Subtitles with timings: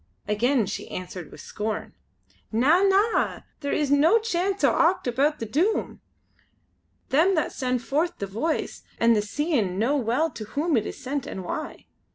[0.27, 1.93] Again she answered with scorn:
[2.51, 3.41] "Na, na!
[3.59, 6.01] there is no chance o' ocht aboot the Doom.
[7.09, 10.97] Them that send forth the Voice and the Seein' know well to whom it is
[10.97, 11.85] sent and why.